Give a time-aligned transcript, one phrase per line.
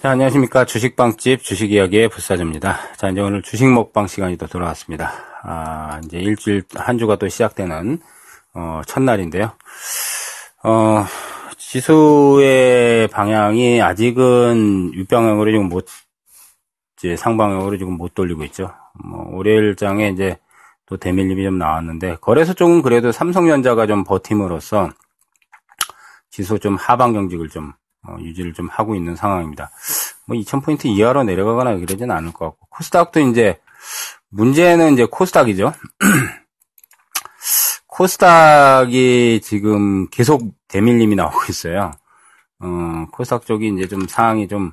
[0.00, 0.64] 자, 안녕하십니까.
[0.64, 2.94] 주식방집 주식이야기의 불사조입니다.
[2.96, 5.12] 자, 이제 오늘 주식 먹방 시간이 또 돌아왔습니다.
[5.42, 7.98] 아, 이제 일주일, 한 주가 또 시작되는,
[8.54, 9.52] 어, 첫날인데요.
[10.64, 11.04] 어,
[11.58, 15.84] 지수의 방향이 아직은 윗방향으로 지금 못,
[16.96, 18.72] 이제 상방향으로 지금 못 돌리고 있죠.
[19.04, 20.38] 뭐, 월요일장에 이제
[20.86, 24.88] 또 대밀림이 좀 나왔는데, 거래소 쪽은 그래도 삼성전자가 좀 버팀으로써
[26.30, 27.74] 지수 좀 하방 경직을 좀
[28.06, 29.70] 어, 유지를 좀 하고 있는 상황입니다.
[30.26, 33.60] 뭐 2000포인트 이하로 내려가거나 그러지는 않을 것 같고 코스닥도 이제
[34.30, 35.74] 문제는 이제 코스닥이죠.
[37.86, 41.92] 코스닥이 지금 계속 대밀림이 나오고 있어요.
[42.60, 44.72] 어, 코스닥 쪽이 이제 좀 상황이 좀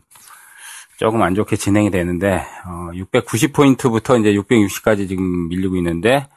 [0.97, 6.27] 조금 안 좋게 진행이 되는데 어, 690포인트부터 이제 660까지 지금 밀리고 있는데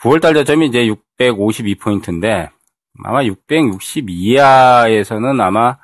[0.00, 0.86] 9월달 저점이 이제
[1.18, 2.50] 652포인트인데
[3.04, 5.78] 아마 660 이하에서는 아마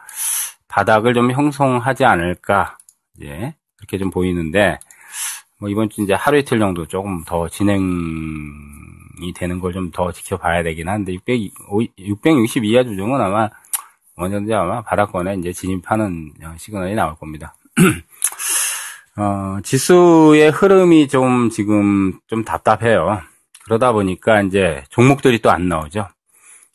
[0.68, 2.78] 바닥을 좀 형성하지 않을까,
[3.22, 4.78] 예, 그렇게 좀 보이는데,
[5.60, 10.62] 뭐 이번 주 이제 하루 이틀 정도 조금 더 진행이 되는 걸 좀 더 지켜봐야
[10.62, 11.52] 되긴 한데, 600,
[11.98, 13.48] 660 이하 주종은 아마
[14.16, 17.54] 언제든지 아마 바닥권에 이제 진입하는 시그널이 나올 겁니다.
[19.16, 23.20] 어, 지수의 흐름이 좀 지금 좀 답답해요.
[23.64, 26.08] 그러다 보니까 이제 종목들이 또 안 나오죠.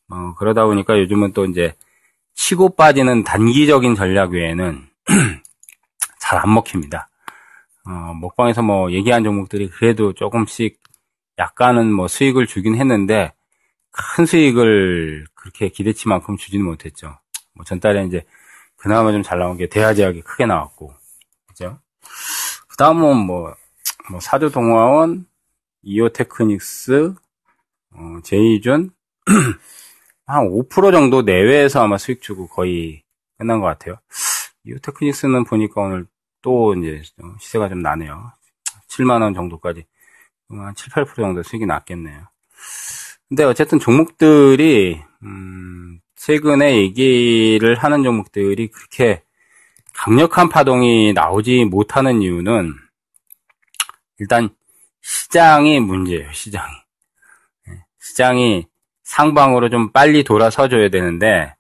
[0.10, 1.74] 어, 그러다 보니까 요즘은 또 이제
[2.36, 4.88] 치고 빠지는 단기적인 전략 외에는
[6.20, 7.10] 잘 안 먹힙니다.
[7.86, 10.80] 어, 먹방에서 뭐 얘기한 종목들이 그래도 조금씩
[11.38, 13.34] 약간은 뭐 수익을 주긴 했는데
[13.92, 17.18] 큰 수익을 그렇게 기대치만큼 주지는 못했죠.
[17.54, 18.26] 뭐 전달에 이제
[18.78, 20.94] 그나마 좀 잘 나온 게 대하제약이 크게 나왔고,
[21.48, 21.80] 그죠?
[22.68, 23.54] 그 다음은 뭐,
[24.10, 25.26] 뭐 사조동화원,
[25.84, 27.14] 이오테크닉스,
[27.96, 28.92] 어, 제이준,
[30.26, 33.04] 한 5% 정도 내외에서 아마 수익 주고 거의
[33.38, 33.98] 끝난 것 같아요.
[34.66, 36.06] 이오테크닉스는 보니까 오늘
[36.42, 37.02] 또 이제
[37.40, 38.32] 시세가 좀 나네요.
[38.88, 39.86] 7만원 정도까지.
[40.50, 42.28] 한 7, 8% 정도 수익이 났겠네요.
[43.28, 49.24] 근데 어쨌든 종목들이, 음, 최근에 얘기를 하는 종목들이 그렇게
[49.94, 52.74] 강력한 파동이 나오지 못하는 이유는
[54.20, 54.50] 일단
[55.02, 56.74] 시장이 문제예요, 시장이.
[57.70, 58.68] 예, 시장이
[59.14, 61.54] 상방으로 좀 빨리 돌아서줘야 되는데,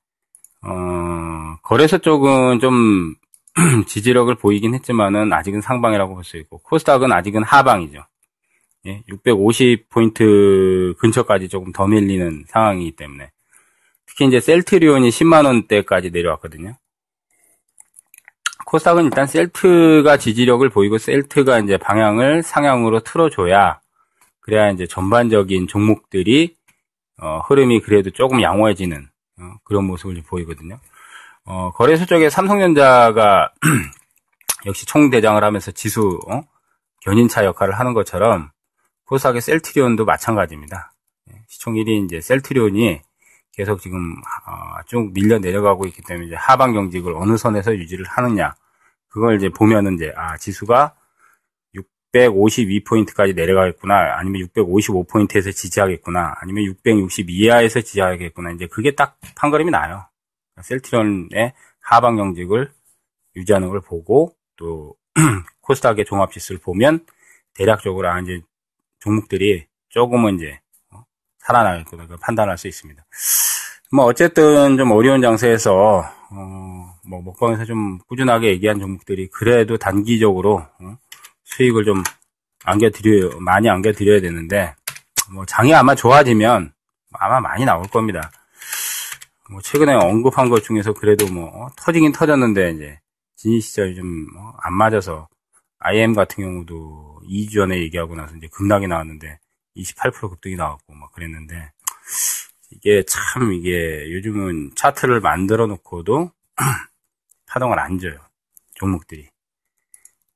[0.63, 3.13] 어, 거래소 쪽은 좀
[3.85, 8.05] 지지력을 보이긴 했지만은 아직은 상방이라고 볼 수 있고, 코스닥은 아직은 하방이죠.
[8.87, 13.31] 예, 650 포인트 근처까지 조금 더 밀리는 상황이기 때문에.
[14.07, 16.75] 특히 이제 셀트리온이 10만 원대까지 내려왔거든요.
[18.65, 23.79] 코스닥은 일단 셀트가 지지력을 보이고 셀트가 이제 방향을 상향으로 틀어줘야
[24.39, 26.55] 그래야 이제 전반적인 종목들이
[27.23, 29.07] 어, 흐름이 그래도 조금 양호해지는
[29.39, 30.77] 어, 그런 모습을 보이거든요.
[31.45, 33.53] 어, 거래소 쪽에 삼성전자가
[34.65, 36.43] 역시 총대장을 하면서 지수 어?
[37.01, 38.51] 견인차 역할을 하는 것처럼
[39.05, 40.93] 코스닥의 셀트리온도 마찬가지입니다.
[41.31, 43.01] 예, 시총 1위 이제 셀트리온이
[43.53, 48.53] 계속 지금 어, 쭉 밀려 내려가고 있기 때문에 하방 경직을 어느 선에서 유지를 하느냐
[49.07, 50.95] 그걸 이제 보면은 이제 아 지수가
[52.13, 54.17] 652포인트까지 내려가겠구나.
[54.17, 56.35] 아니면 655포인트에서 지지하겠구나.
[56.41, 58.51] 아니면 660 이하에서 지지하겠구나.
[58.51, 60.05] 이제 그게 딱 판가름이 나요.
[60.61, 62.71] 셀트리온의 하방 경직을
[63.35, 64.95] 유지하는 걸 보고 또
[65.61, 67.05] 코스닥의 종합 지수를 보면
[67.55, 68.41] 대략적으로 아 이제
[68.99, 70.59] 종목들이 조금은 이제
[70.91, 71.03] 어,
[71.39, 73.03] 살아나겠구나 판단할 수 있습니다.
[73.91, 75.99] 뭐 어쨌든 좀 어려운 장세에서
[76.31, 80.97] 어, 뭐 먹방에서 좀 꾸준하게 얘기한 종목들이 그래도 단기적으로 어,
[81.43, 82.03] 수익을 좀
[82.65, 83.39] 안겨드려요.
[83.39, 84.75] 많이 안겨드려야 되는데,
[85.31, 86.73] 뭐, 장이 아마 좋아지면
[87.13, 88.31] 아마 많이 나올 겁니다.
[89.49, 92.99] 뭐, 최근에 언급한 것 중에서 그래도 뭐, 어, 터지긴 터졌는데, 이제,
[93.35, 95.27] 진입 시절이 좀안 어, 맞아서,
[95.79, 99.39] IM 같은 경우도 2주 전에 얘기하고 나서 이제 급락이 나왔는데,
[99.75, 101.71] 28% 급등이 나왔고, 막 그랬는데,
[102.71, 106.31] 이게 참, 이게 요즘은 차트를 만들어 놓고도
[107.45, 108.17] 파동을 안 줘요.
[108.75, 109.32] 종목들이.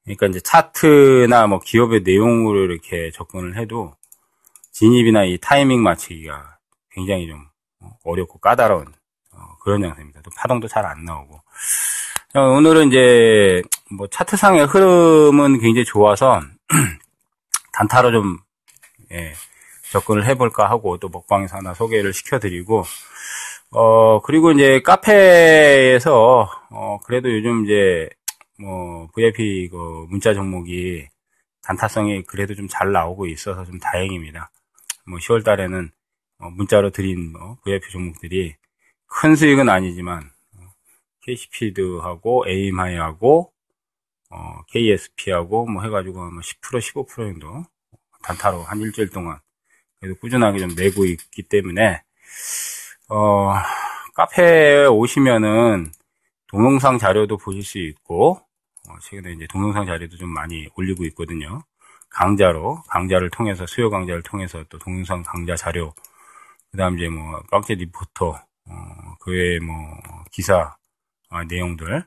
[0.07, 3.93] 그러니까 이제 차트나 뭐 기업의 내용으로 이렇게 접근을 해도
[4.71, 6.57] 진입이나 이 타이밍 맞추기가
[6.91, 7.45] 굉장히 좀
[8.05, 8.85] 어렵고 까다로운
[9.33, 10.21] 어, 그런 양상입니다.
[10.23, 11.41] 또 파동도 잘 안 나오고.
[12.35, 13.61] 어, 오늘은 이제
[13.91, 16.41] 뭐 차트상의 흐름은 굉장히 좋아서
[17.73, 18.37] 단타로 좀
[19.11, 19.33] 예,
[19.91, 22.83] 접근을 해볼까 하고 또 먹방에서 하나 소개를 시켜드리고
[23.71, 28.09] 어 그리고 이제 카페에서 어 그래도 요즘 이제
[28.59, 31.07] 뭐 VIP 그 문자 종목이
[31.63, 34.51] 단타성이 그래도 좀 잘 나오고 있어서 좀 다행입니다.
[35.07, 35.91] 뭐 10월 달에는
[36.39, 38.55] 어, 문자로 드린 뭐 VIP 종목들이
[39.07, 40.29] 큰 수익은 아니지만
[41.23, 43.51] KC피드하고 에임하이하고
[44.29, 47.65] 어, KSP하고 뭐 해가지고 뭐 10% 15% 정도
[48.23, 49.39] 단타로 한 일주일 동안
[49.99, 52.03] 그래도 꾸준하게 좀 내고 있기 때문에
[53.09, 53.53] 어,
[54.15, 55.91] 카페에 오시면은
[56.47, 58.46] 동영상 자료도 보실 수 있고 어,
[59.01, 61.61] 최근에 이제 동영상 자료도 좀 많이 올리고 있거든요.
[62.09, 65.93] 강좌로 강좌를 통해서 수요 강좌를 통해서 또 동영상 강좌 자료
[66.71, 68.29] 그다음 이제 뭐 빡제 리포터
[68.69, 69.75] 어, 그 외에 뭐
[70.31, 70.75] 기사
[71.29, 72.03] 어, 내용들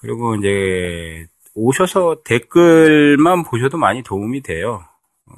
[0.00, 4.84] 그리고 이제 오셔서 댓글만 보셔도 많이 도움이 돼요.
[5.26, 5.34] 어,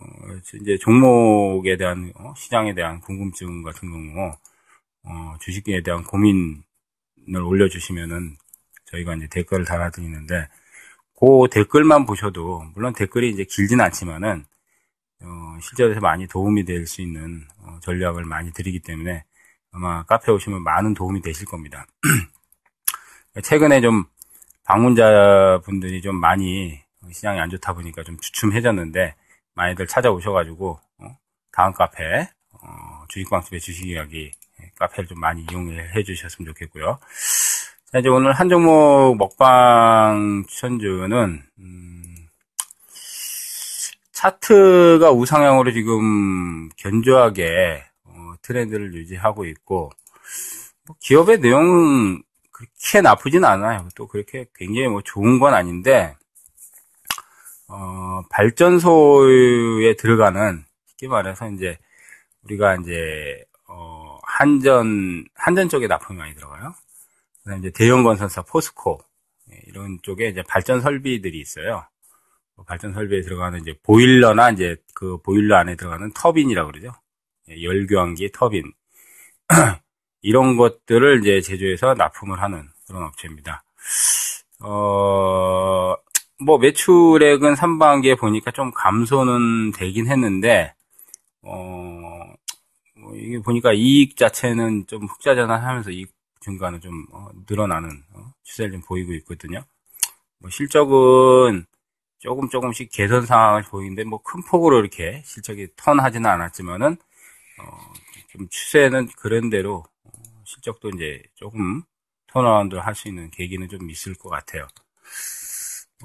[0.61, 4.33] 이제 종목에 대한 어, 시장에 대한 궁금증 같은 경우
[5.05, 6.63] 어, 주식에 대한 고민을
[7.45, 8.37] 올려주시면은
[8.93, 10.49] 저희가 이제 댓글을 달아드리는데
[11.19, 14.45] 그 댓글만 보셔도 물론 댓글이 이제 길진 않지만은
[15.23, 19.25] 어, 실제로 많이 도움이 될 수 있는 어, 전략을 많이 드리기 때문에
[19.73, 21.87] 아마 카페 오시면 많은 도움이 되실 겁니다.
[23.43, 24.05] 최근에 좀
[24.65, 26.81] 방문자분들이 좀 많이
[27.11, 29.15] 시장이 안 좋다 보니까 좀 주춤해졌는데
[29.55, 31.19] 많이들 찾아오셔가지고 어,
[31.53, 34.33] 다음 카페 어, 주식방집의 주식 이야기
[34.79, 36.99] 카페를 좀 많이 이용해 주셨으면 좋겠고요.
[37.93, 42.03] 자, 이제 오늘 한 종목 먹방 추천주는 음,
[44.13, 49.91] 차트가 우상향으로 지금 견조하게 어, 트렌드를 유지하고 있고
[50.87, 53.87] 뭐 기업의 내용 그렇게 나쁘진 않아요.
[53.95, 56.17] 또 그렇게 굉장히 뭐 좋은 건 아닌데
[57.69, 61.79] 어, 발전소에 들어가는 쉽게 말해서 이제
[62.45, 66.75] 우리가 이제 어, 한전 한전 쪽에 납품이 많이 들어가요.
[67.59, 69.01] 이제 대형 건설사 포스코
[69.51, 71.87] 예, 이런 쪽에 이제 발전 설비들이 있어요.
[72.55, 76.93] 뭐 발전 설비에 들어가는 이제 보일러나 이제 그 보일러 안에 들어가는 터빈이라고 그러죠.
[77.51, 78.73] 예, 열교환기 터빈
[80.23, 83.65] 이런 것들을 이제 제조해서 납품을 하는 그런 업체입니다.
[84.61, 85.97] 어,
[86.45, 90.75] 뭐 매출액은 3반기에 보니까 좀 감소는 되긴 했는데
[91.43, 92.33] 어,
[92.97, 96.13] 뭐 이게 보니까 이익 자체는 좀 흑자 전환하면서 이익
[96.43, 99.65] 증가는 좀 어, 늘어나는 어, 추세를 좀 보이고 있거든요.
[100.39, 101.67] 뭐 실적은
[102.19, 106.97] 조금 조금씩 개선 상황을 보이는데 뭐 큰 폭으로 이렇게 실적이 턴하지는 않았지만은
[107.61, 107.93] 어,
[108.31, 110.11] 좀 추세는 그런 대로 어,
[110.45, 111.83] 실적도 이제 조금
[112.29, 114.67] turnaround 할수 있는 계기는 좀 있을 것 같아요.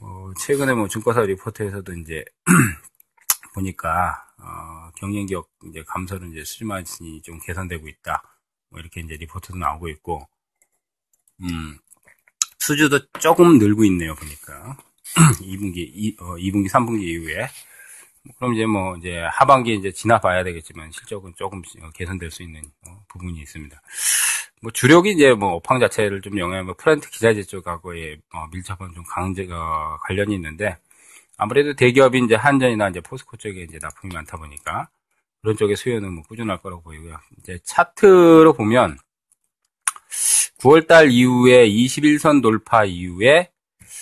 [0.01, 2.23] 어, 최근에 뭐 증권사 리포트에서도 이제
[3.53, 8.21] 보니까 어, 경쟁기업 이제 감소는 이제 수주 마진이 좀 개선되고 있다.
[8.69, 10.27] 뭐 이렇게 이제 리포트도 나오고 있고,
[11.43, 11.77] 음,
[12.59, 14.77] 수주도 조금 늘고 있네요, 보니까.
[15.41, 17.47] 2분기, 2, 어, 2분기, 3분기 이후에.
[18.37, 21.61] 그럼 이제 뭐, 이제 하반기에 이제 지나봐야 되겠지만, 실적은 조금
[21.93, 23.81] 개선될 수 있는 어, 부분이 있습니다.
[24.61, 29.03] 뭐, 주력이 이제 뭐, 업황 자체를 좀 영향, 뭐, 프란트 기자재 쪽하고의 어, 밀접한 좀
[29.05, 30.77] 강제가 관련이 있는데,
[31.37, 34.89] 아무래도 대기업이 이제 한전이나 이제 포스코 쪽에 이제 납품이 많다 보니까,
[35.47, 37.17] 그런 쪽의 수요는 뭐 꾸준할 거라고 보이고요.
[37.39, 38.97] 이제 차트로 보면
[40.59, 43.49] 9월달 이후에 21선 돌파 이후에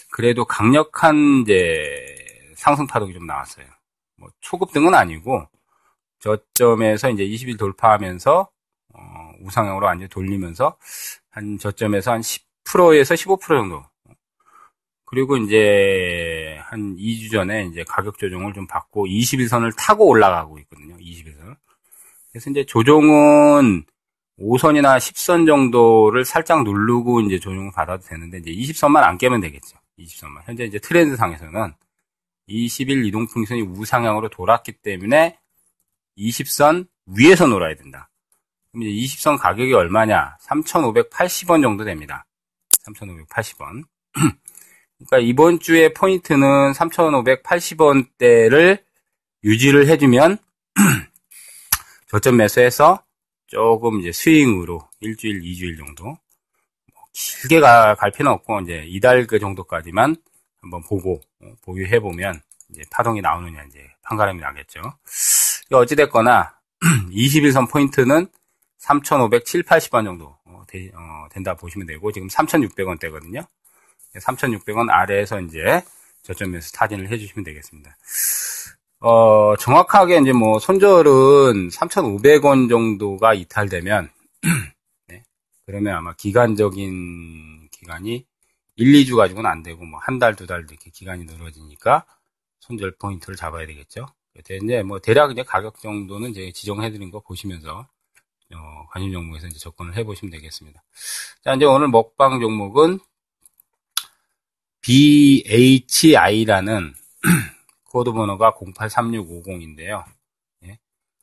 [0.10, 1.86] 그래도 강력한 이제
[2.56, 3.68] 상승 파동이 좀 나왔어요.
[4.18, 5.48] 뭐 초급등은 아니고
[6.18, 8.50] 저점에서 이제 20일 돌파하면서
[8.96, 10.78] 어, 우상향으로 완전히 돌리면서
[11.30, 13.84] 한 저점에서 한 10%에서 15% 정도
[15.06, 20.98] 그리고 이제 한 2주 전에 이제 가격 조정을 좀 받고 21선을 타고 올라가고 있거든요.
[20.98, 21.35] 21선.
[22.36, 23.86] 그래서 이제 조정은
[24.42, 29.77] 5선이나 10선 정도를 살짝 누르고 이제 조정을 받아도 되는데 이제 20선만 안 깨면 되겠죠.
[29.98, 30.42] 20선만.
[30.44, 31.74] 현재 이제 트렌드 상에서는
[32.50, 35.39] 20일 이동평선이 우상향으로 돌았기 때문에
[36.18, 38.10] 20선 위에서 놀아야 된다.
[38.70, 40.36] 그럼 이제 20선 가격이 얼마냐?
[40.42, 42.25] 3,580원 정도 됩니다.
[42.86, 43.84] 3,580원.
[44.12, 48.84] 그러니까 이번 주의 포인트는 3,580원대를
[49.46, 50.38] 유지를 해주면
[52.15, 53.03] 저점 매수해서
[53.48, 59.38] 조금 이제 스윙으로 일주일, 이주일 정도 뭐 길게 가, 갈 필요는 없고 이제 이달 그
[59.38, 60.15] 정도까지만
[60.62, 64.79] 한번 보고 어, 보유해 보면 이제 파동이 나오느냐 이제 판가름이 나겠죠.
[65.74, 66.57] 어찌 됐거나
[67.12, 68.27] 21선 포인트는
[68.77, 73.45] 3,570, 80원 정도 어, 되, 어, 된다 보시면 되고 지금 3,600원대거든요.
[74.15, 75.84] 3,600원 아래에서 이제
[76.22, 77.98] 저점에서 타진을 해주시면 되겠습니다.
[79.08, 84.10] 어, 정확하게 이제 뭐 손절은 3,500원 정도가 이탈되면,
[85.08, 85.24] 네,
[85.68, 88.26] 그러면 아마 기간적인 기간이
[88.78, 92.06] 1, 2주 가지고는 안 되고 뭐 한 달, 두 달 이렇게 기간이 늘어지니까
[92.62, 94.08] 손절 포인트를 잡아야 되겠죠.
[94.40, 97.88] 이제 뭐 대략 이제 가격 정도는 이제 지정해 드린 거 보시면서
[98.56, 100.84] 어, 관심 종목에서 이제 접근을 해 보시면 되겠습니다.
[101.44, 103.00] 자, 이제 오늘 먹방 종목은
[104.82, 106.94] BHI라는
[107.96, 110.04] 코드 번호가 083650인데요.
[110.66, 110.78] 예.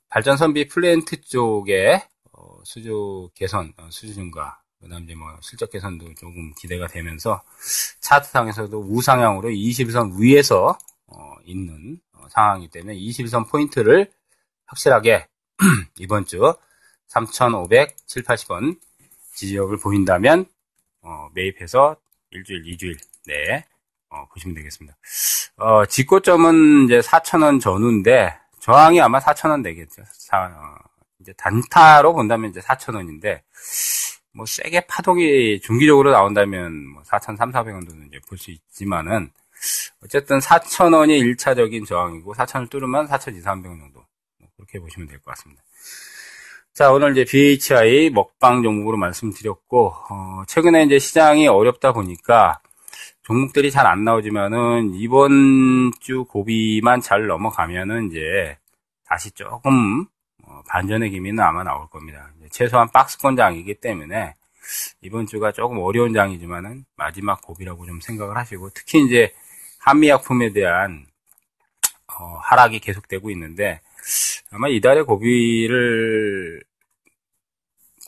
[0.08, 2.02] 발전설비 플랜트 쪽에
[2.32, 7.42] 어, 수주 개선, 어, 수주 증가, 그 다음 이제 뭐 실적 개선도 조금 기대가 되면서
[8.00, 14.10] 차트상에서도 우상향으로 20일선 위에서 어, 있는 어, 상황이기 때문에 20일선 포인트를
[14.64, 15.28] 확실하게
[16.00, 16.54] 이번 주
[17.08, 18.80] 3,500, 7, 80원
[19.34, 20.46] 지지력을 보인다면
[21.02, 21.96] 어, 매입해서
[22.30, 23.66] 일주일, 이주일 네
[24.08, 24.96] 어, 보시면 되겠습니다.
[25.62, 30.02] 어, 직고점은 이제 4,000원 전후인데 저항이 아마 4,000원 되겠죠.
[30.12, 30.74] 사, 어,
[31.20, 33.40] 이제 단타로 본다면 이제 4,000원인데
[34.34, 39.30] 뭐 세게 파동이 중기적으로 나온다면 뭐 4,300, 400원도 이제 볼 수 있지만은
[40.04, 44.04] 어쨌든 4,000원이 1차적인 저항이고 4,000을 뚫으면 4,200, 300원 정도
[44.40, 45.62] 뭐 그렇게 보시면 될 것 같습니다.
[46.74, 52.60] 자, 오늘 이제 BHI 먹방 종목으로 말씀드렸고, 어, 최근에 이제 시장이 어렵다 보니까
[53.22, 58.56] 종목들이 잘 안 나오지만은 이번 주 고비만 잘 넘어가면은 이제
[59.04, 60.06] 다시 조금
[60.44, 62.30] 어, 반전의 기미는 아마 나올 겁니다.
[62.50, 64.34] 최소한 박스권 장이기 때문에
[65.02, 69.32] 이번 주가 조금 어려운 장이지만은 마지막 고비라고 좀 생각을 하시고 특히 이제
[69.80, 71.06] 한미약품에 대한
[72.08, 73.80] 어, 하락이 계속되고 있는데
[74.50, 76.60] 아마 이달에 고비를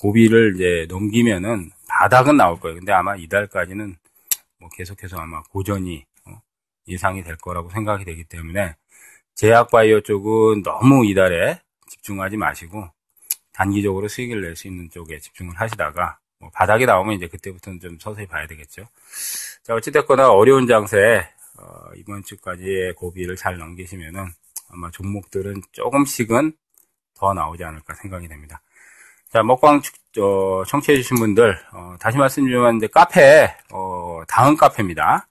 [0.00, 2.76] 고비를 이제 넘기면은 바닥은 나올 거예요.
[2.76, 3.97] 근데 아마 이달까지는
[4.64, 6.40] 뭐 계속해서 아마 고전이 어,
[6.88, 8.75] 예상이 될 거라고 생각이 되기 때문에
[9.35, 12.88] 제약바이오 쪽은 너무 이달에 집중하지 마시고
[13.52, 18.26] 단기적으로 수익을 낼 수 있는 쪽에 집중을 하시다가 뭐 바닥이 나오면 이제 그때부터는 좀 서서히
[18.26, 18.88] 봐야 되겠죠.
[19.62, 21.28] 자 어찌됐거나 어려운 장세에
[21.59, 24.28] 어, 이번 주까지의 고비를 잘 넘기시면은
[24.71, 26.52] 아마 종목들은 조금씩은
[27.14, 28.62] 더 나오지 않을까 생각이 됩니다.
[29.34, 29.82] 자, 먹방
[30.20, 35.26] 어, 청취해주신 분들, 어, 다시 말씀드리면, 이제 카페, 어, 다음 카페입니다.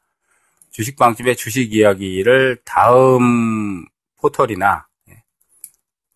[0.72, 3.86] 주식방집의 주식 이야기를 다음
[4.20, 5.24] 포털이나 예,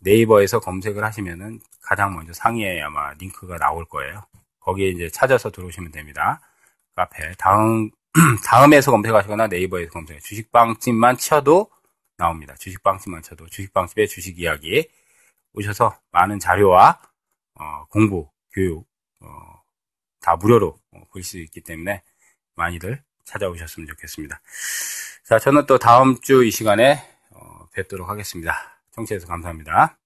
[0.02, 4.22] 네이버에서 검색을 하시면은 가장 먼저 상위에 아마 링크가 나올 거예요.
[4.60, 6.42] 거기에 이제 찾아서 들어오시면 됩니다.
[6.94, 7.32] 카페.
[7.38, 7.90] 다음,
[8.46, 10.20] 다음에서 검색하시거나 네이버에서 검색해.
[10.20, 11.72] 주식방집만 쳐도
[12.18, 12.54] 나옵니다.
[12.60, 14.90] 주식방집만 쳐도 주식방집의 주식 이야기
[15.54, 17.00] 오셔서 많은 자료와
[17.60, 18.88] 어, 공부, 교육
[19.20, 19.62] 어,
[20.22, 22.04] 다 무료로 어, 볼수 있기 때문에
[22.56, 24.40] 많이들 찾아오셨으면 좋겠습니다.
[25.26, 28.80] 자, 저는 또 다음 주 이 시간에 어, 뵙도록 하겠습니다.
[28.92, 29.98] 청취해서 감사합니다.